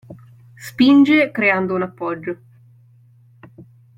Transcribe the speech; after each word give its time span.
Spinge 0.55 1.29
creando 1.31 1.75
un 1.75 1.83
appoggio. 1.83 2.37